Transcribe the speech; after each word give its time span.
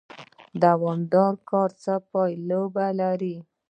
دوامدار 0.61 1.33
کار 1.49 1.69
څه 1.83 1.93
پایله 2.11 2.61
لري؟ 2.99 3.35